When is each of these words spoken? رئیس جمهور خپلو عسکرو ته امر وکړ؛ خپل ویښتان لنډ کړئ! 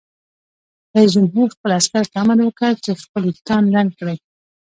رئیس 0.93 1.09
جمهور 1.15 1.47
خپلو 1.53 1.73
عسکرو 1.81 2.07
ته 2.11 2.17
امر 2.23 2.37
وکړ؛ 2.43 2.71
خپل 3.03 3.21
ویښتان 3.25 3.63
لنډ 3.73 3.91
کړئ! 3.99 4.17